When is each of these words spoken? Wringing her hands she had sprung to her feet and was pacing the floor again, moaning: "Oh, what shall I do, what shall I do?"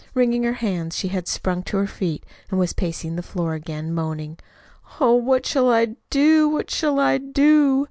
Wringing 0.15 0.41
her 0.45 0.53
hands 0.53 0.97
she 0.97 1.09
had 1.09 1.27
sprung 1.27 1.61
to 1.61 1.77
her 1.77 1.85
feet 1.85 2.23
and 2.49 2.59
was 2.59 2.73
pacing 2.73 3.15
the 3.17 3.21
floor 3.21 3.53
again, 3.53 3.93
moaning: 3.93 4.39
"Oh, 4.99 5.13
what 5.13 5.45
shall 5.45 5.69
I 5.71 5.93
do, 6.09 6.49
what 6.49 6.71
shall 6.71 6.99
I 6.99 7.19
do?" 7.19 7.79